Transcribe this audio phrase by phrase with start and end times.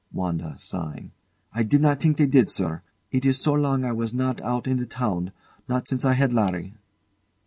[0.11, 0.57] WANDA.
[1.53, 2.81] I did not think they did, sir.
[3.11, 5.31] It is so long I was not out in the town;
[5.69, 6.73] not since I had Larry.